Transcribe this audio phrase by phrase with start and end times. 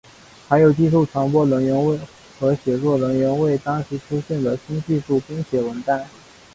[0.49, 1.99] 还有些技术传播人员
[2.39, 6.03] 和写作人员为当时出现的新技术编写文档。